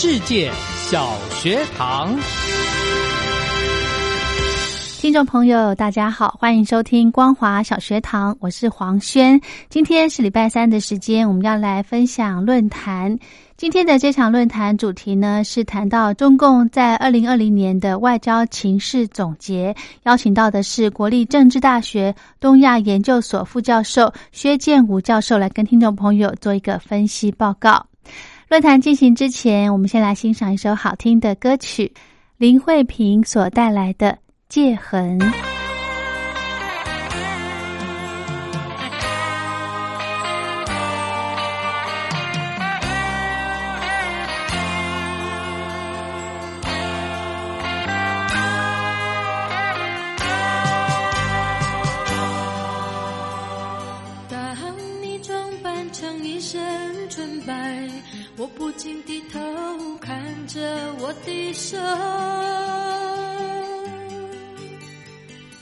[0.00, 2.16] 世界小学堂，
[5.00, 9.40] 听众朋友，大家好，欢迎收听光华小学堂，我是黄轩。
[9.68, 13.18] 今天是礼拜三的时间，我们要来分享论坛。
[13.56, 27.84] 今天的这场论坛主题呢，是谈到中共在二零二零年的外交情势总结，邀请到的是国立政治大学东亚研究所副教授薛建武教授来跟听众朋友做一个分析报告。
[28.48, 31.92] 论坛进行之前，我们先来欣赏一首好听的歌曲，
[32.38, 34.10] 林慧萍所带来的
[34.48, 35.20] 《戒痕》。
[55.22, 56.58] 装扮成一身
[57.08, 57.88] 纯白，
[58.36, 59.38] 我不禁低头
[60.00, 60.60] 看着
[61.00, 61.76] 我的手。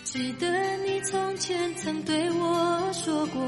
[0.04, 0.46] 记得
[0.78, 3.42] 你从前曾对我说过，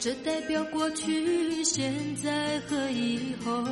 [0.00, 3.64] 这代表过去、现在和以后。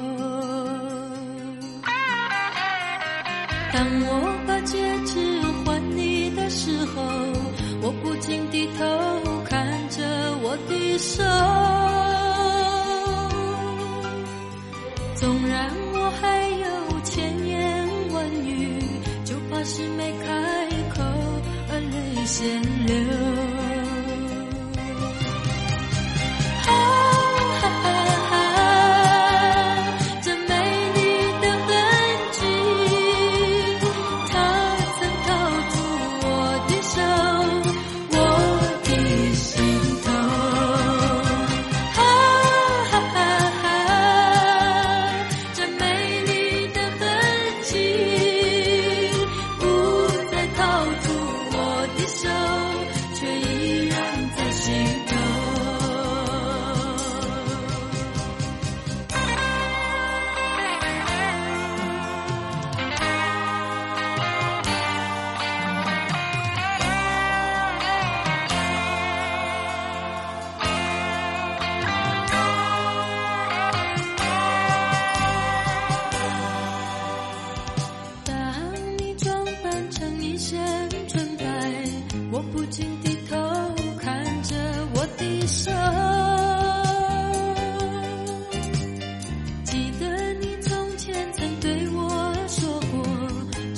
[3.73, 7.03] 当我把戒指还你的时候，
[7.83, 8.85] 我不禁低头
[10.51, 11.23] 我的手。
[15.15, 18.83] 纵然我还有千言万语，
[19.25, 21.03] 就怕是没开口
[21.71, 23.40] 而泪先流。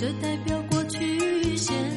[0.03, 1.92] 这代表过去、现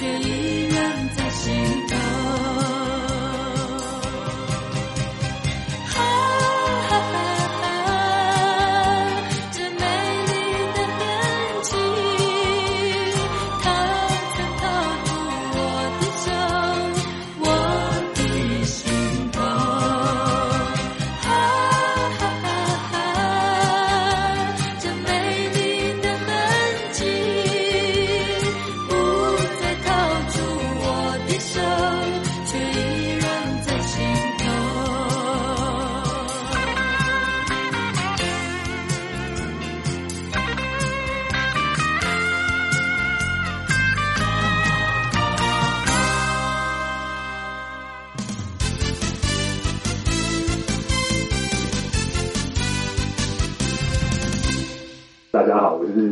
[0.00, 0.77] 这一秒。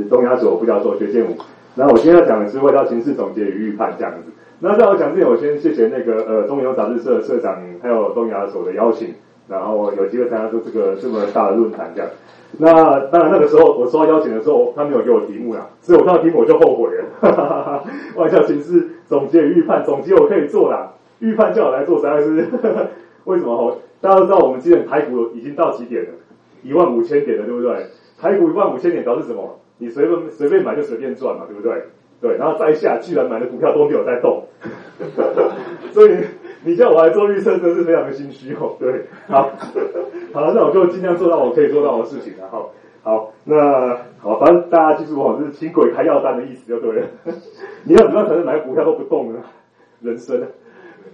[0.09, 1.37] 东亚所副教授薛建武。
[1.75, 4.31] 那我今天要讲的是外交形势总结与预判这样子。
[4.61, 9.15] 那在我讲之前，我先谢谢那个呃中油杂志社社长还有东亚所的邀请，
[9.49, 12.11] 然后有机会参加出这个这么大的论坛这样。
[12.59, 17.85] 那当然那个时候我收到邀请的时候，他没有给我题目啦，所以我看到题目我就后悔了。
[18.17, 22.47] 外交形势总结与预判，总结我可以做啦，预判叫我来做实在是
[23.25, 23.77] 为什么？
[24.01, 26.11] 大家都知道我们今天台股已经到几点了？
[26.63, 27.87] 一万五千点了，对不对？
[28.19, 29.59] 台股一万五千点表示什么？
[29.79, 31.83] 你随便随便买就随便赚嘛，对不对？
[32.19, 34.43] 对，然后再下，居然买的股票都没有在动，
[35.93, 36.17] 所以
[36.65, 38.75] 你叫我来做预测，真是非常的心虚哦。
[38.79, 39.51] 对，好，
[40.33, 42.71] 好，那我就尽量做到我可以做到的事情，然后
[43.03, 47.07] 好，那好，反正大家记住哦，就是请鬼开药单的意思就对了。
[47.85, 49.41] 你要怎么样才能买股票都不动呢？
[50.01, 50.43] 人生。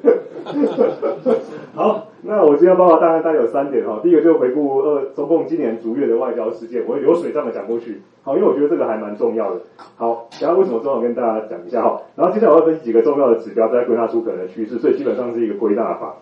[1.75, 4.01] 好，那我今天报告大概大概有三点哈。
[4.03, 8.03] 第一个就回顾呃中共今年逐月的外交事件，我会流水账的讲过去。
[8.23, 9.61] 好，因为我觉得这个还蛮重要的。
[9.97, 12.03] 好，然后为什么重要跟大家讲一下哈。
[12.17, 16.17] 然后接下来我要分析几个重要的指标，再归纳出可能的趋势，所以基本上是一个归纳法。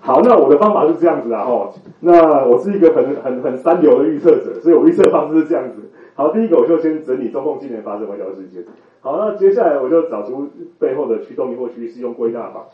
[0.00, 1.70] 好，那我的方法是这样子的哈。
[2.00, 5.82] 那我是一个很很很三流的预测者，所以我预测方式是这样子。
[6.14, 8.64] 好，第一个我就先整理中共今年发生外交事件。
[9.00, 10.48] 好，那接下来我就找出
[10.78, 12.64] 背后的驱动力或趋势，用归纳法。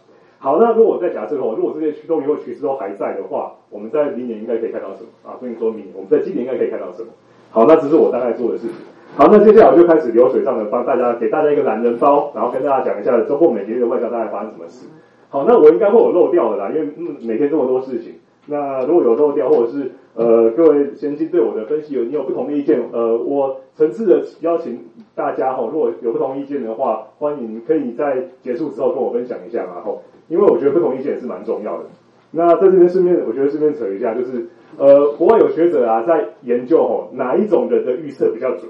[0.42, 5.38] 好，那如果我再假设哦，如果这些驱动力或趋势都还在的话，我们在明年应该可以看到什么啊？
[5.38, 7.10] 所以说明年我们在今年应该可以看到什么？
[7.52, 8.74] 好，那这是我大概做的事情。
[9.14, 14.88] 好，那接下来我就开始流水账的帮大家给大家一个懒人包，然后跟大家讲一下中共每个月的外交大概发生什么事。
[15.28, 16.88] 好，那我应该会有漏掉的啦，因为
[17.20, 18.14] 每天这么多事情。
[18.46, 24.80] 那如果有漏掉，或者是呃各位先进对我的分析有你有不同的意见，呃我诚挚的邀请
[25.14, 30.02] 大家哈，如果有不同意见的话，欢迎可以在结束之后跟我分享一下嘛吼。
[30.32, 31.84] 因为我觉得不同意见也是蛮重要的。
[32.30, 34.46] 那在这边顺便，我觉得顺便扯一下，就是
[34.78, 38.62] 呃，国外有学者啊在研究吼哪一种人的预测比较准，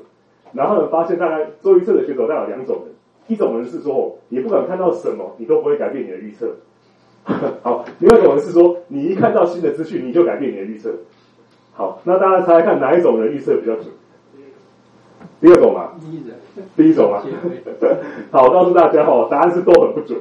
[0.53, 2.93] 然后呢发现大概做预测的学者大概有两种人，
[3.29, 6.51] 一种人是说你不管看到什么，你都不会改变你的预测。
[7.63, 10.91] 好，另外一种人是说你一看到新的资讯，你就改变你的预测。
[11.73, 13.87] 好，那大家猜猜看哪一种人预测比较准？
[15.43, 15.91] 第二种嘛，
[16.77, 17.21] 第一种嘛，
[18.31, 20.17] 好，告诉大家哈，答案是都很不准。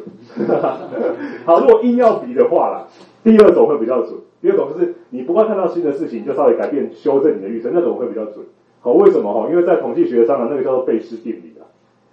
[1.46, 2.88] 好，如果硬要比的话啦，
[3.24, 4.16] 第二种会比较准。
[4.42, 8.44] 第二种就是你不光看到新的事情，就稍微改变、修正你的预测，那种会比较准。
[8.80, 9.48] 好，为什么哈？
[9.52, 11.70] 因为在统计学上呢，那个叫做贝氏定理啊。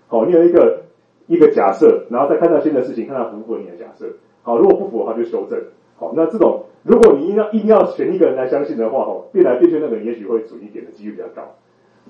[0.09, 0.83] 好，你有一个
[1.29, 4.05] 一个假设，然后再看到新的事情，看它符不符合你的假设。
[4.43, 5.59] 好，如果不符合，就修正。
[5.97, 11.43] 好，那这种如果你硬要硬要选一个人来相信的话，哦，变来变去那个人也许会准一点的几率比较高。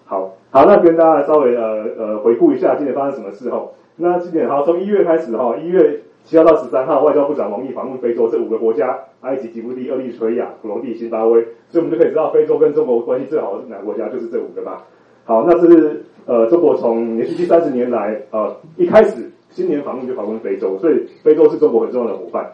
[0.08, 3.62] 好好，那跟大家稍微呃呃回顾一下今年发生什么事哈。
[3.96, 11.42] 那今年好，从一月开始哈，一月七号到十三号，外交部长王毅访问非洲这五个国家：埃及、吉布地、厄立垂亚、普隆地、辛巴威。
[11.68, 14.08] 所以我们就可以知道，非洲跟中国关系最好的哪个国家？
[14.08, 14.78] 就是这五个嘛。
[15.26, 22.50] 好，那这是呃中国从连续第三十年来呃一开始新年访问就访问非洲，所以非洲是中国很重要的伙伴。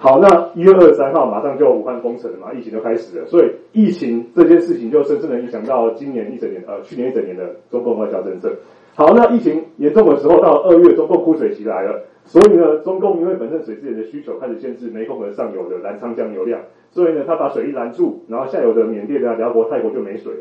[0.00, 8.54] 好，那一月二十三号马上就武汉封城了嘛，疫情就开始了，所以疫情这件事情就深深的影响到今年一整年，呃，去年一整年的中共外交政策。
[8.94, 16.60] 好，那疫情严重的时候，到二月中共枯水期来了，所以呢，中共因为本身水资源的需求，开始限制湄公河上游的澜沧江流量，
[16.92, 20.40] 所以呢，他把水一拦住，然后下游的缅甸啊、辽国、泰国就没水了。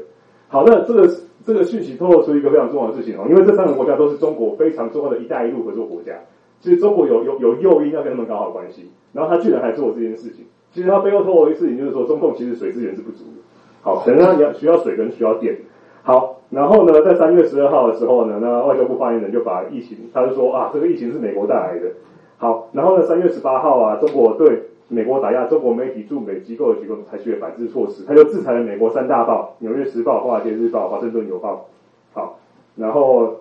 [0.50, 1.10] 好，那这个
[1.44, 6.14] 这个讯息透露出一个非常重要的事情哦，因为这三个国家都是中国非常重要的一带一路合作国家。
[6.60, 10.46] 其实中国有有有诱因要跟他们搞好关系，然后他居然还做这件事情。
[10.74, 13.42] 其实他背后透露的事情就是说，中共其实水资源是不足的。
[13.82, 15.56] 好，可能他要需要水跟需要电。
[16.04, 21.92] 好，然后呢，在三月十二号的时候呢，那外交部发言人就把疫情，他就说啊，这个疫情是美国带来的。
[22.38, 31.66] 好，然后呢，三月十八号啊，中国对美国打压，中国媒体驻美机构的举动采取了反制措施，他就制裁了美国三大报：纽约时报、华尔街日报、华盛顿邮报。
[32.14, 32.40] 好，
[32.76, 33.38] 然后。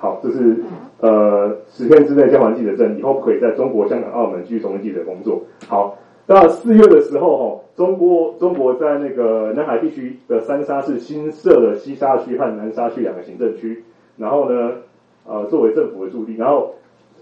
[0.00, 0.56] 好，这是
[1.00, 5.42] 呃十天之内交还记者证，以后可以在中国、香港、澳门继续从事记者工作。
[5.66, 13.82] 好，那四月的时候，哈，中国中国在那个南海地区的三沙市新设了西沙区和南沙区两个行政区，
[14.16, 14.72] 然后呢，
[15.26, 16.36] 呃，作为政府的驻地。
[16.36, 16.74] 然后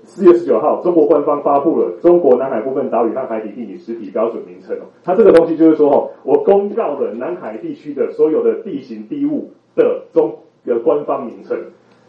[0.05, 4.85] 四月十九号，中国官方发布了中国南海部分岛屿和海底地理实体标准名称哦。
[5.03, 11.57] 它这个东西就是说，哦，我公告了南海地区的所有的地形地物的中的官方名称。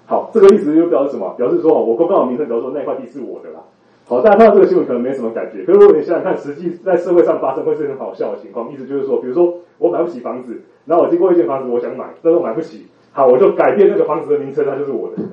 [0.08, 1.36] 好，这个意思就表示什么？
[1.38, 3.60] 表示说，我公告的名称，比如说那块地是我的啦。
[4.08, 8.72] 好，大家看到这个新闻可能没什么感觉，可是如果你想想看，实际在社会上发生会是很好笑的情况。
[8.72, 15.24] 意思就是说，比如说我买不起房子，然后我经过一间房子，我想买，但是我买不起，好，我就改变那个房子的名称，它就是我的。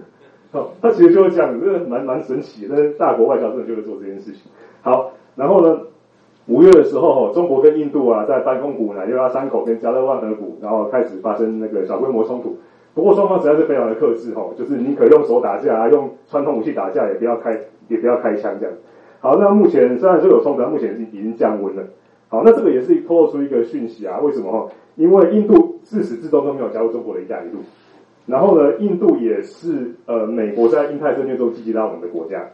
[0.51, 2.93] 好，它其实就是这样子，这蛮蛮神奇的。
[2.95, 4.43] 大国外交真的就会做这件事情。
[4.83, 5.79] 好，然后呢，
[6.49, 12.57] 五月的时候，中国跟印度啊，在班公谷、乃六拉山口跟加勒万河谷，然后开始发生那个小规模冲突。
[12.95, 17.59] 不过双方实在是非常的克制，哈，就是宁可用手打架，用传统武器打架，也不要开，
[17.89, 18.75] 也不要开枪这样。
[19.21, 21.83] 好，那目前虽然说有冲突，但目前已经降温了。
[22.29, 24.69] 好，那这个也是透露出一个讯息啊，为什么哈？
[24.97, 27.61] 因为印度自始至终都没有加入中国的一带一路，
[28.27, 32.45] 然后呢，印度也是呃美国在印太战略中积极拉拢的国家。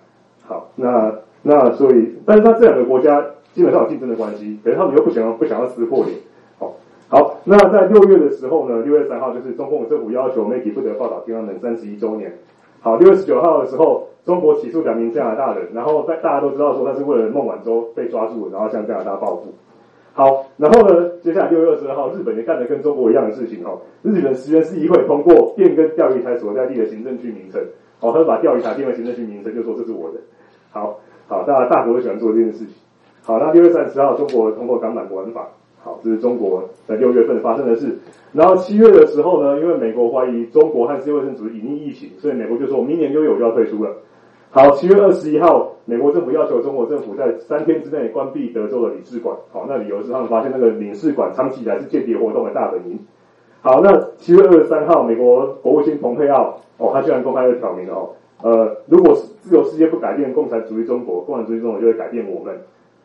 [0.46, 6.16] 好，那那所以，但是他这两个国家基本上有竞争的关系，可是他们又不想要不想要撕破脸。
[7.10, 12.32] 好，那在六月的时候呢，六月三号就是中共政府要求媒体不得报道天安门三十一周年。
[12.80, 19.52] 好，六月十九号的时候，中国起诉两名加拿大人，然后在大家都知道说他是为了孟晚舟被抓住，然后向加拿大报复。
[20.12, 27.60] 好，然后呢，接下来六月二十二号，日本也干了跟中国一样的事情哈，日本十元市议会通过变更钓鱼台所在地的行政区名称，
[27.98, 30.20] 好，他就把钓鱼台变为行政区名称，就说这是我的。
[30.70, 32.68] 好，好，大家大国都喜欢做这件事情。
[33.24, 35.48] 好，那六月三十号，中国通过港版国安法。
[35.82, 37.98] 好，这是中国在六月份发生的事。
[38.32, 43.90] 然后七月的时候呢，因为美国怀疑中国和世界卫生组织隐匿疫情，所以美国就说明年六月我就要退出了。
[44.50, 49.34] 好，七月二十一号，美国政府要求中国政府在三天之内关闭德州的领事馆。
[49.52, 52.98] 好，那理由是他们发现那个领事馆长期以来是间谍活动的大本营。
[53.62, 58.10] 好，那七月二十三号，美国国务卿蓬佩奥哦，他居然公开的挑明了哦，
[58.42, 62.54] 呃，如果自由世界不改变共产主义中国，共产主义中国就会改变我们。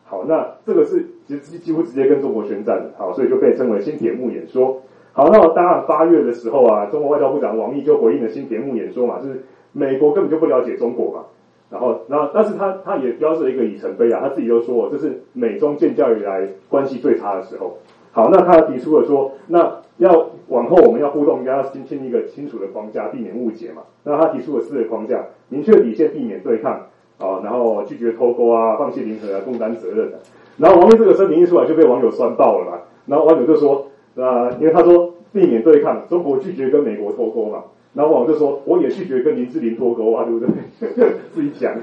[0.08, 4.80] 好，那这个是其实几乎直接跟中国宣战的，好，所以就被称为新铁幕演说。
[5.12, 11.24] 好，那当然八月的时候啊，中国外交部长王毅就回应了新铁幕演说嘛，就是美国根本就不了解中国嘛，
[11.70, 17.78] 然后，然后，但是他他也标志了一个里程碑啊，他自己就说这是美中建交以来关系最差的时候。
[18.12, 23.82] 好，那他提出了说，那要往后我们要互动，应该要先建立一个清楚的框架，避免误解嘛。
[24.04, 26.86] 那他提出了四个框架，明确底线，避免对抗。
[27.18, 30.18] 啊，然后拒绝脱钩啊，放弃零和啊，共担责任的。
[30.58, 32.78] 然后王毅这个声明一出来，就被网友酸爆了嘛。
[33.06, 37.64] 然后网友就说，啊，因为他说避免对抗，中国拒绝跟美国脱钩嘛。
[37.94, 41.14] 然后网友就说，我也拒绝跟林志玲脱钩啊，对不对？
[41.32, 41.82] 自己讲的。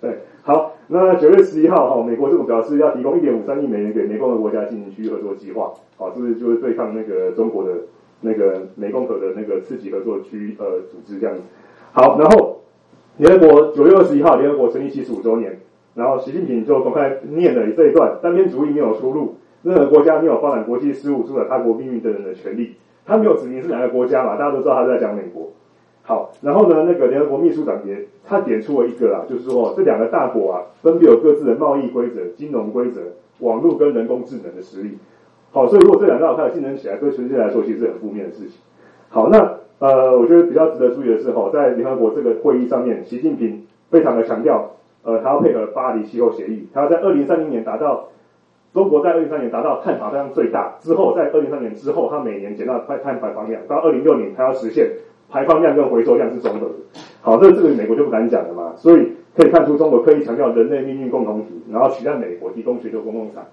[0.00, 5.72] 对，好，那九月十一号，哈，美国政府表示要提供一点五三亿美元给湄公河国家进行区域合作计划。
[5.96, 7.70] 好，这是就是对抗那个中国的
[8.20, 11.42] 那个湄公河的那个刺激合作区呃组织这样子。
[11.92, 12.61] 好，然后。
[13.18, 15.60] 联合国九月二十一号，联合国成立七十五周年，
[15.94, 22.76] 然后习近平就公开念了这一段：单边主义没有出路，任何国家没有发展国际事务、主宰他国命运的人的权利。
[23.04, 24.36] 他没有指明是哪个国家嘛？
[24.36, 25.50] 大家都知道他在讲美国。
[26.04, 33.02] 好，然后呢，那个联合国秘书长也他点出了一个啊，就是说这两个大国啊，分别有各自的贸易规则、金融规则、
[33.40, 34.96] 网络跟人工智能的实力。
[35.50, 38.52] 好，所以如果这两个大国开始竞争起来，对全世界来说其实是很负面的事情。
[39.10, 39.61] 好，那。
[39.82, 48.10] 呃，我觉得比较值得注意的是，哈，在联合国这个会议上面，习近平非常的强调，呃，他要配合巴黎气候协议，他要在二零三零年达到
[48.72, 54.88] 中国在二零三年达到碳排放量最大之后，在二零三年之后，他每年减到碳碳排放量，到二零六年他要实现
[55.28, 56.74] 排放量跟回收量是中和的。
[57.20, 63.44] 好，这这个美国就不敢讲了嘛，所以可以看出中国刻意强调人类命运共同体，然后取代美国提供全球公共产。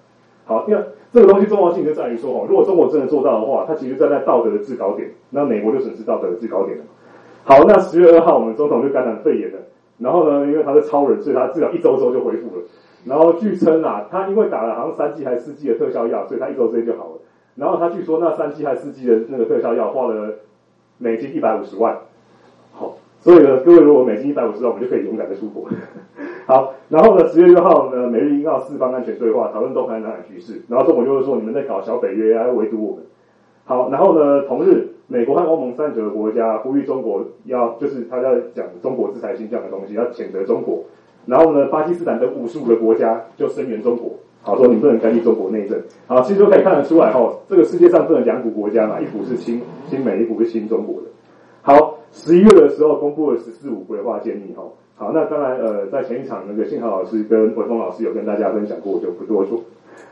[0.50, 6.84] 好，因为这个东西重要性就在于说，哈，如果中国真的做到的话，它其实站在道德的制高点，那美国就损失道德的制高点了。
[7.44, 9.58] 好，那十月二号，我们总统就感染肺炎了，
[9.98, 12.62] 然后呢，因为他是超人，所以他至少一周之后就恢复了。
[13.04, 17.20] 然后据称啊，他因为打了好像三剂还是四剂的特效药，所以他一周之内就好了。
[17.54, 20.34] 然后他据说那三剂还是四剂的那个特效药花了
[20.98, 21.96] 美金一百五十万。
[22.72, 25.68] 好，所以呢，各位如果美金一百五十万，我们就可以勇敢的出国。
[26.50, 27.28] 好，然后呢？
[27.28, 28.08] 十月六号呢？
[28.08, 30.60] 美日英澳四方安全对话，讨论东海南海局势。
[30.66, 33.04] 然后中国就是说，你们在搞小北约，要围堵我们。
[33.64, 34.42] 好，然后呢？
[34.48, 40.82] 同日，美国和欧盟三九个国家呼吁中国要，就是他在讲中国制裁新疆的东西，要谴责中国。
[41.24, 41.66] 然后呢？
[41.66, 44.10] 巴基斯坦等五十五个国家就声援中国，
[44.42, 45.80] 好说你不能干预中国内政。
[46.08, 51.08] 好，其实都可以看得出来，哦，这个世界上分了两股国家嘛，一股是亲亲美，一股是亲中国的。
[51.62, 54.64] 好，十一月的时候公布了“十四五”规划建议，哈。
[55.00, 59.58] 好，那当然，呃，在前一场那个信豪老师跟文峰老师有跟大家分享过，我就不多说。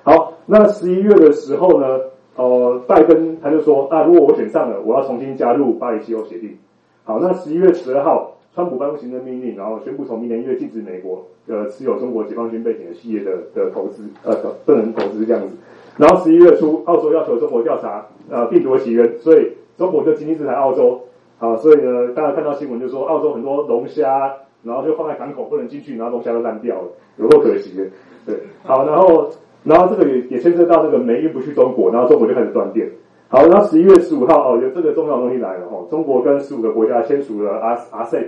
[0.02, 2.00] 好，那十一月的时候呢，
[2.36, 6.56] 呃，拜登他就说，啊，如果我选上了，我要重新加入巴黎气候协定。
[7.04, 15.54] 好，那十一月十二号，川普颁布行政命令，然后宣布从明年一月禁止美国呃持有中国解放军背景的企业的的投资，呃，不能投资这样子。
[15.98, 20.98] 然后十一月初，澳洲要求中国调查呃病毒的起源，所以中国就经济制裁澳洲。
[21.36, 24.32] 好，所以呢，大家看到新闻就说，澳洲很多龙虾。
[24.68, 27.84] 然后就放在港口不能进去，然后龙虾都烂掉了，有多可惜的。
[28.26, 29.30] 对，好，然后
[29.64, 32.88] 然后这个也也牵涉到这个煤运不去中国，然后中国就开始断电。
[33.28, 38.26] 好，那十一月十五号哦，有这个重要的东西来了哦，中国跟十五个国家签署了 R RCEP。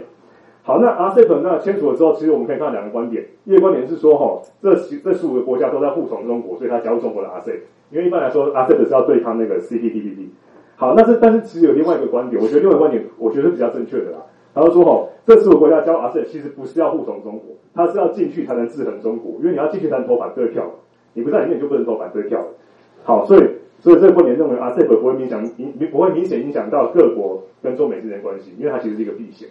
[0.63, 7.61] 好，那 RCEP 那签署了之后，其实我们可以看到两个观点，一个观点是说哈，这十这十五个国家都在护从中国，所以他加入中国的 RCEP。
[7.91, 10.29] 因为一般来说，RCEP 是要对抗那个 CPTPP。
[10.77, 14.19] 好，那这但是其实有另外一个观点，我觉得另外一个观点，我觉得是比较正确的啦。
[14.55, 20.65] 他就说哈，这十五个国家加入 RCEP 其实不是要护从中国，他是要进去才能制衡中国，因为你要进去才能投反对票，
[21.15, 22.45] 你不在里面你就不能投反对票。
[23.05, 23.41] 好，所以
[23.79, 29.49] 所以这个观点认为 RCEP 不会影响影不会明显影响到各国跟中美之间的关系，因为它其实是一个避险。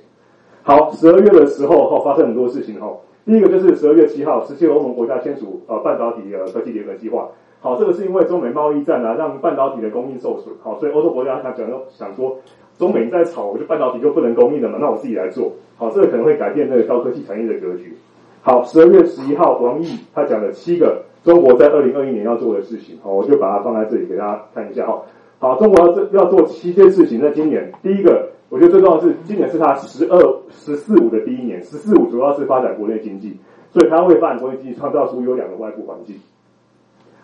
[0.64, 7.30] 好，十二月的时候哈发生很多事情哈，第一个就是十二月七号，十七欧盟国家签署呃半导体呃科技联合计划。
[7.62, 10.54] 好，这个是因为中美贸易战啊，让半导体的供应受损。
[10.62, 12.38] 好，所以欧洲国家他讲想说，
[12.80, 15.52] 中美在吵，我就半导体就不能供应了嘛，那我自己来做。
[15.78, 17.94] 好，这个可能会改变那个高科技产业的格局。
[18.42, 22.98] 好，十二月十一号，王毅他讲了七个中国在二零二一年要做的事情。
[23.04, 25.02] 好，我就把它放在这里给大家看一下哈。
[25.40, 27.20] 好，中国要这要做七件事情。
[27.20, 30.18] 在今年，第一个，我觉得最重要是，今年是他十二
[30.50, 31.62] 十四五的第一年。
[31.62, 33.36] 十四五主要是发展国内经济，
[33.72, 36.16] 所以他会发展国内经济，创造出优良的外部环境。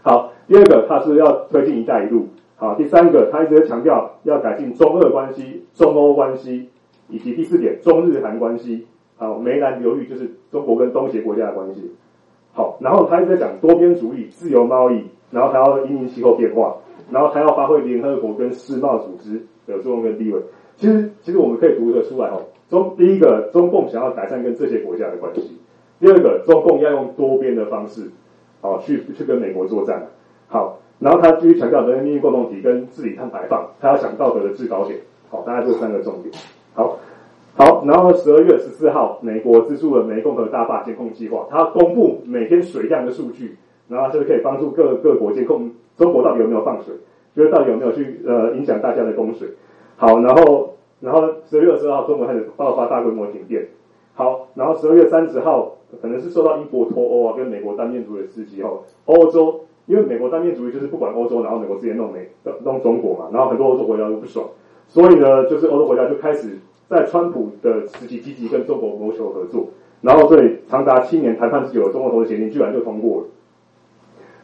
[0.02, 2.28] 好，第二个，他是要推进“一带一路”。
[2.58, 6.70] 好，第三个，他一直在强调要改进中俄关系、中欧关系，
[7.10, 8.88] 以及第四点，中日韩关系。
[9.18, 11.92] 好，梅兰流域就是中国跟东协国家的关系。
[12.54, 16.76] 好，然后他一直在讲多边主义、自由贸易，然后还要因应气候变化，
[17.12, 20.42] 然后还要发挥联合国跟世贸组织的作用跟地位。
[20.78, 22.42] 其实，其实我们可以读得出来哦。
[22.70, 25.42] 中第一个，中共想要改善跟这些国家的关系；
[26.00, 28.10] 第二个，中共要用多边的方式。
[28.62, 30.08] 好，去去跟美国作战。
[30.48, 35.00] 好，然后他继续强调人民命运共同体跟治理碳排放，他要想道德的制高点。
[35.30, 36.34] 好，大概这三个重点。
[36.74, 36.98] 好，
[37.56, 43.58] 好，然后十二月十四号，美国资助了湄公河大坝监控计划，他公布每天水量的数据，
[43.90, 46.96] 然后这个可以帮助各各国监控中国到底有没有放水，
[47.36, 49.50] 就是到底有没有去呃影响大家的供水。
[49.98, 53.68] 好，然后然后十二月二十号，中国开始爆发大规模停电。
[54.14, 55.74] 好，然后十二月三十号。
[56.02, 62.30] 可能是受到英国脱欧啊，跟美国单面主的刺激后，欧洲因为美国单面主义就是不管欧洲，然后美国直接弄美
[62.64, 64.46] 弄中国嘛，然后很多欧洲国家都不爽，
[64.88, 66.58] 所以呢，就是欧洲国家就开始
[66.90, 69.68] 在川普的时期积极跟中国谋求合作，
[70.02, 73.28] 然后这里长达七年谈判之久的中国投资协定居然就通过了。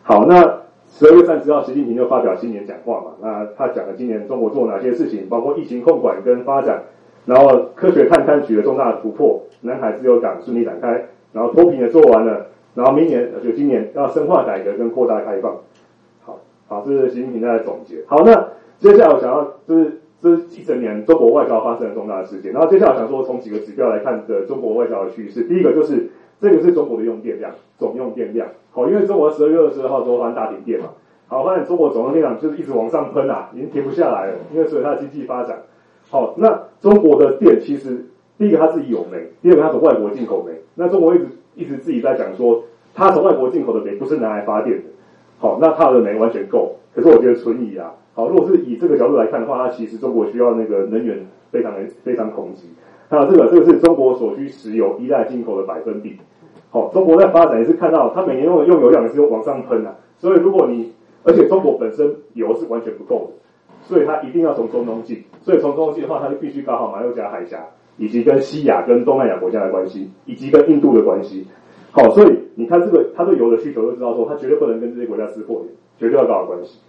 [0.04, 6.84] 好，那十二月三十号，习近平就发表新年讲话嘛，那他讲了今年中国做哪些事情，包括疫情控管跟发展，
[7.26, 11.08] 然后科学探勘取得重大的突破，南海自由港顺利展开。
[11.34, 15.58] 然后脱贫也做完了，然后明年就今年要深化改革跟扩大开放。
[16.24, 18.04] 好，好，这是习近平在总结。
[18.08, 18.48] 好，那
[18.80, 22.54] 接下来我想要就是这是一整年中国外交发生的重大的事件。
[22.54, 25.44] 然后接下来想说从几个指标来看的中国外交的趋势。
[25.44, 28.48] 第一个就是这个是中国的用电量，总用电量。
[28.72, 30.88] 好，因为中国十二月二十二号之后发大停电嘛。
[31.28, 35.64] 好，发现中国总用电量就是一直往上喷啊，已经停不下来了，因为随着它的经济发展。
[36.10, 38.06] 好，那中国的电其实。
[38.38, 40.54] 第一个，它自己有煤；第二个，它从外国进口煤。
[40.74, 44.84] 那中国一直一直自己在讲说，它从外国进口的煤不是拿来发电的。
[45.40, 46.76] 好，那它的煤完全够。
[46.94, 47.94] 可是我觉得存疑啊。
[48.14, 52.70] 好，如果是以这个角度来看的话，它其实中国需要那个能源非常的非常恐急。
[53.10, 56.18] 还有这个，这个是中国所需石油依赖进口的百分比。
[56.70, 59.96] 好，中国在发展也是看到它每年用的用油量也是往上喷啊。
[60.18, 63.34] 所以如果你，而且中国本身油是完全不够的，
[63.84, 65.24] 所以它一定要从中东进。
[65.42, 67.66] 所以从中东进的话，它就必须搞好马六甲海峡。
[67.98, 71.46] 以及跟西亚、跟东南亚国家的关系，以及跟印度的关系，
[71.92, 76.80] 好，所以你看这个，他对油的需求就知道说，他绝对不能跟这些国家撕破脸，绝对要搞好关系。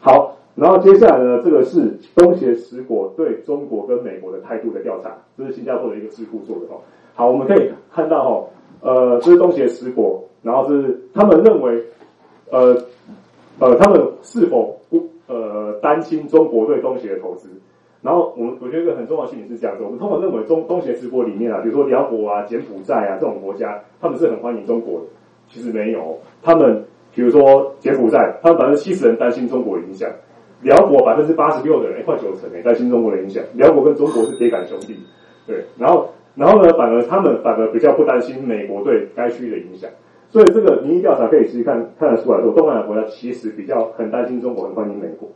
[0.00, 6.80] 好，然后接下来呢，这个是东协十国对中国跟美国的态度的调查，这是新加坡的一个智库做的哦。
[7.14, 8.44] 好，我们可以看到哈，
[8.82, 11.82] 呃，这是东协十国，然后是他们认为，
[12.50, 12.76] 呃，
[13.58, 17.48] 呃，他们是否不呃担心中国对东协的投资？
[18.00, 25.06] 然后我我觉得一个很重要的信息是这样子，我们通常认为中东协十国里面啊，比如说辽国啊、柬埔寨啊这种国家，他们是很欢迎中国的。
[25.48, 30.08] 其实没有，他们比如说柬埔寨，他们百分之七十人担心中国的影响；
[30.62, 33.42] 辽国百分之八十六的人，快九成诶担心中国的影响。
[33.54, 34.96] 辽国跟中国是铁杆兄弟，
[35.46, 35.64] 对。
[35.76, 39.90] 然后然后呢，反而他们反而比较不担心美国对该区域的影响。
[40.28, 45.28] 所以这个民意调查可以其实看看得出来，说东南亚国家其实比较很担心中国，很欢迎美国。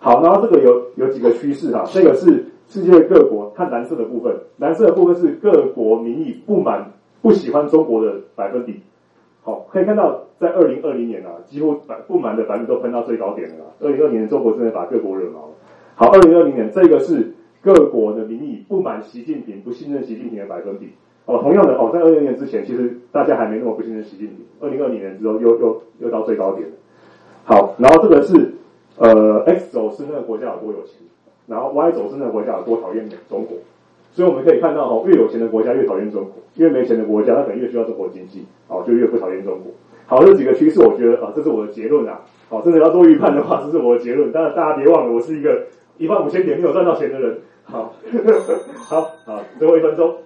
[0.00, 8.80] 好，然后这个有有几个趋势哈，这个是世界各国看蓝色的部分，蓝色的部分是各国民意不满不喜欢中国的百分比。
[9.42, 13.64] 好，可以看到在二零二零年啊，几乎百不满的百分都喷到最高点了。
[13.80, 15.54] 二零二零年中国真的把各国惹毛了。
[15.96, 20.90] 好，二零二零年这个是各国的民意不满习近平、不信任习近平的百分比。
[21.26, 24.36] 哦，同样的哦，在二零年之前，其实大家还没那么不信任习近平。
[24.60, 26.74] 二零二零年之后，又又又到最高点了。
[27.44, 28.52] 好，然后这个是
[28.98, 30.94] 呃 X 轴是那个国家有多有钱，
[31.46, 33.56] 然后 Y 轴是那个国家有多讨厌中国。
[34.10, 39.72] 所以我们可以看到哦，越有钱的国家越讨厌中国，越没钱的国家，它可能越需要中国经济，哦，就越不讨厌中国。
[40.06, 42.22] 好，这几个趋势，我觉得啊，这是我的结论啊。
[42.48, 44.32] 好，真的要做预判的话， 这是我的结论。
[44.32, 45.66] 当然，大家别忘了，我是一个
[45.98, 47.38] 一万五千点没有赚到钱的人。
[47.62, 47.92] 好，
[48.88, 50.16] 好，好，最后一分钟。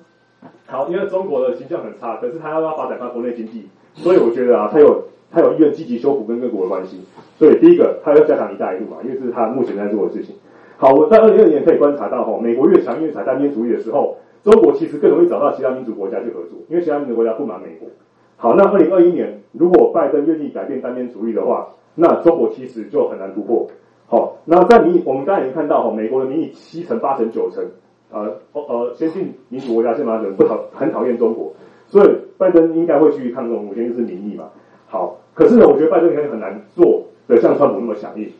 [0.67, 5.03] 好，因为中国的形象很差，可是他要要发展他国内经济，所以我觉得啊，他有
[5.33, 7.01] 他有意愿积极修复跟各国的关系。
[7.39, 10.37] 所以第一个，他要加强一带一路嘛，因为这是他目前在做的事情。
[10.77, 17.89] 好，我在二零二零年可以观察到哈，美国越强越采单边主义的时候，中国其实更容易找到其他民主国家去合作，因为其他民主国家不满美国。
[18.37, 23.67] 好，那二零二一年如果拜登愿意改变单边主义的话，那中国其实就很难突破。
[24.09, 27.65] 好，那在民我们刚才已经看到哈，美国的民意七成、八成、九成，
[28.11, 31.53] 呃呃，先进民主国家先把人不讨很讨厌中国，
[31.87, 34.51] 所以拜登应该会去抗中，首先就是民意嘛。
[34.87, 38.31] 好，可是呢，我觉得拜登可能很难做的像川普那么强硬。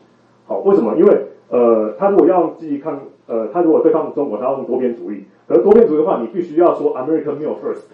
[0.47, 0.97] 好，为什么？
[0.97, 1.17] 因为
[1.49, 5.25] 呃，他如果要积极抗，呃，他如果对抗中国，他要用多边主义。
[5.47, 7.85] 可是多边主义的话，你必须要说 America meal first。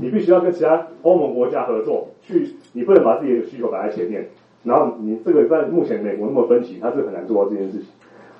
[0.00, 4.28] 你必须要跟其他欧盟国家合作，去你不能把自己的需求摆在前面，
[4.64, 7.86] 然后你这个在目前美国那么分歧，他是很难做到这件事情。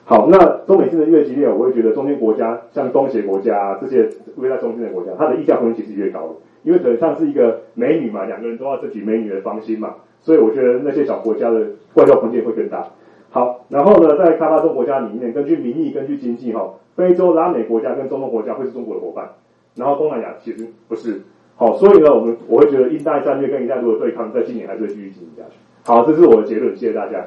[0.08, 0.38] 好，那
[0.68, 11.60] 中美竞争越激烈，我会觉得中间国家像东协国家这些位在中间的国家，它的溢价空间其实越高的，因为可能像是一个美女嘛，两个人都要争取美女的芳心嘛，所以我觉得那些小国家的
[11.94, 12.86] 外交空间会更大。
[13.30, 19.28] 好，然后呢，在开发中国家里面，根据民意，根据经济，哈，非洲、拉美国家跟中东国家会是中国的伙伴，
[19.74, 21.20] 然后东南亚其实不是。
[21.56, 25.56] 好，所以呢，我们我会觉得印代战略跟一带一路的对抗，在今年还是会继续进行下去。
[25.84, 27.26] 好，这是我的结论，谢谢大家。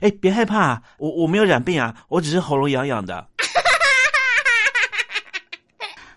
[0.00, 3.26] 哎，别害怕，我我没有染病啊，我只是喉咙痒痒的。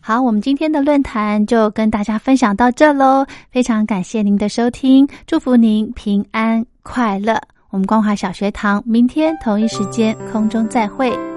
[0.02, 7.40] 好，我们今天的论坛就跟大家分享到这喽，非常感谢您的收听，祝福您平安快乐。
[7.70, 11.33] 我们光华小学堂明天同一时间空中再会。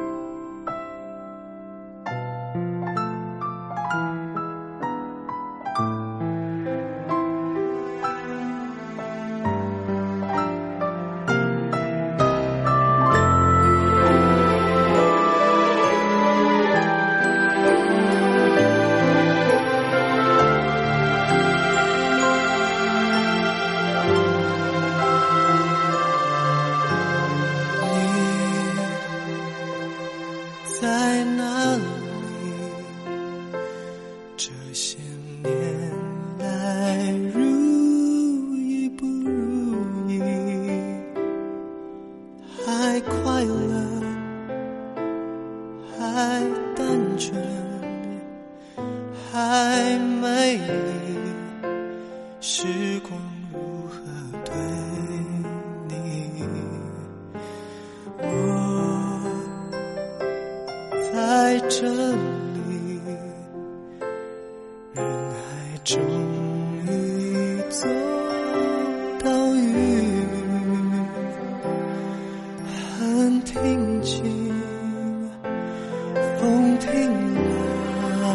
[76.79, 77.35] 听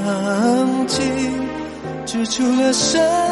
[0.05, 1.01] 冷静
[2.05, 3.30] 只出了声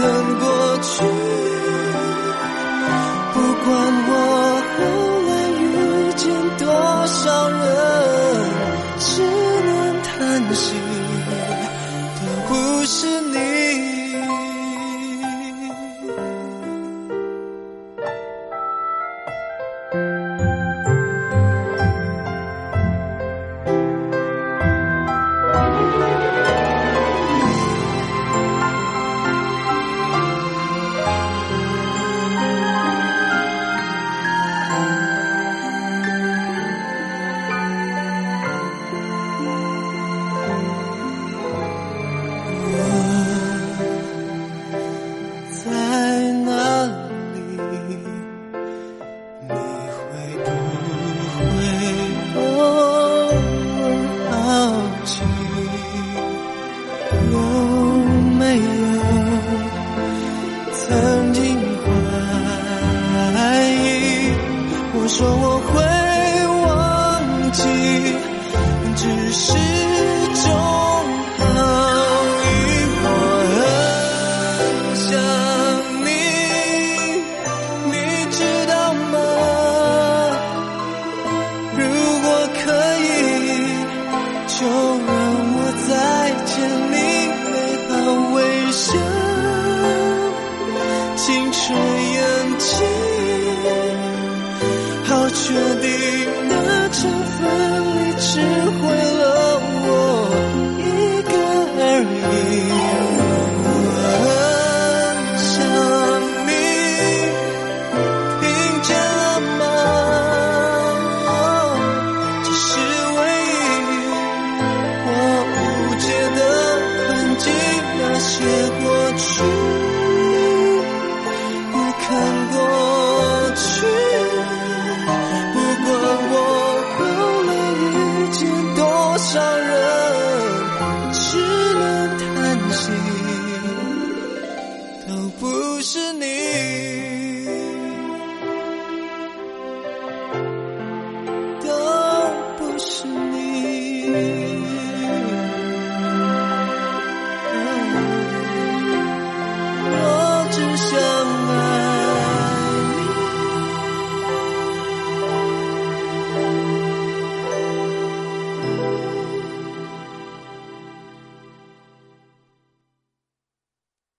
[0.00, 1.39] 看过去。